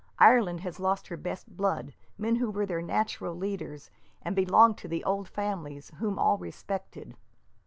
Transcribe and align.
Ireland 0.17 0.61
has 0.61 0.79
lost 0.79 1.09
her 1.09 1.15
best 1.15 1.55
blood, 1.55 1.93
men 2.17 2.37
who 2.37 2.49
were 2.49 2.65
her 2.65 2.81
natural 2.81 3.35
leaders, 3.35 3.91
and 4.23 4.35
belonged 4.35 4.79
to 4.79 4.87
the 4.87 5.03
old 5.03 5.29
families, 5.29 5.91
whom 5.99 6.17
all 6.17 6.39
respected." 6.39 7.15